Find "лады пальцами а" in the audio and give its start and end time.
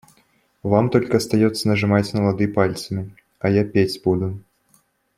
2.25-3.49